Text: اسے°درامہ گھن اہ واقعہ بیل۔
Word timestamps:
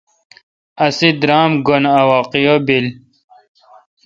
اسے°درامہ 0.85 1.57
گھن 1.67 1.83
اہ 1.95 2.03
واقعہ 2.09 2.55
بیل۔ 2.65 2.87